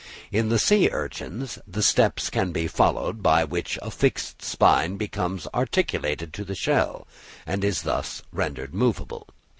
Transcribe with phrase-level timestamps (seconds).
[0.31, 5.47] In the sea urchins the steps can be followed by which a fixed spine becomes
[5.53, 7.05] articulated to the shell,
[7.45, 9.27] and is thus rendered movable.